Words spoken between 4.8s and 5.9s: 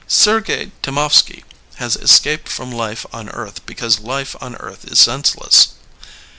is senseless.